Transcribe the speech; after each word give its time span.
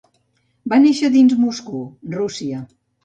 Va 0.71 0.79
néixer 0.85 1.11
dins 1.17 1.35
Moscou, 1.43 1.85
Rússia. 2.19 2.65